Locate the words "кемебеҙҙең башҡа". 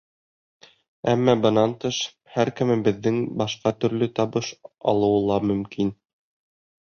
2.59-3.73